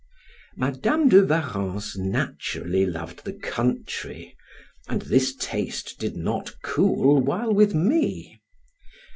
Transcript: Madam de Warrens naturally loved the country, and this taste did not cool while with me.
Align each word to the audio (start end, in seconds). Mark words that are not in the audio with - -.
Madam 0.57 1.09
de 1.09 1.23
Warrens 1.23 1.95
naturally 1.95 2.87
loved 2.87 3.23
the 3.23 3.33
country, 3.33 4.35
and 4.87 5.03
this 5.03 5.35
taste 5.35 5.99
did 5.99 6.17
not 6.17 6.55
cool 6.63 7.21
while 7.21 7.53
with 7.53 7.75
me. 7.75 8.39